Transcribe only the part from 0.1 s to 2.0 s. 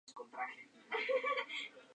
apodo es La Roca.